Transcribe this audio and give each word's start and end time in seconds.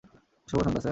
শুভ 0.47 0.59
সন্ধ্যা 0.59 0.81
স্যার। 0.81 0.89